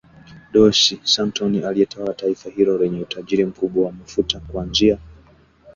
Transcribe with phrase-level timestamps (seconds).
[0.53, 4.97] Dos Santos aliyetawala taifa hilo lenye utajiri mkubwa wa mafuta kuanzia